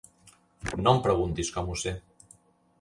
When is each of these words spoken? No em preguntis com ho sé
No 0.85 0.95
em 0.97 1.03
preguntis 1.09 1.53
com 1.59 1.71
ho 1.75 1.79
sé 1.85 1.97